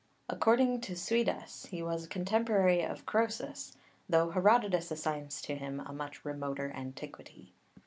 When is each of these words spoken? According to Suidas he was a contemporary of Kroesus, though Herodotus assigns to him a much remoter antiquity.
According 0.29 0.81
to 0.81 0.93
Suidas 0.95 1.67
he 1.67 1.83
was 1.83 2.05
a 2.05 2.09
contemporary 2.09 2.81
of 2.83 3.05
Kroesus, 3.05 3.73
though 4.09 4.31
Herodotus 4.31 4.89
assigns 4.89 5.43
to 5.43 5.53
him 5.53 5.79
a 5.81 5.93
much 5.93 6.25
remoter 6.25 6.71
antiquity. 6.75 7.53